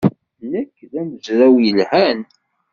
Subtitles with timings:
[0.51, 2.19] Nekk d amezraw yelhan.